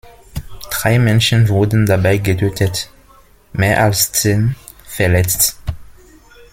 [0.71, 2.89] Drei Menschen wurden dabei getötet,
[3.53, 5.59] mehr als zehn verletzt.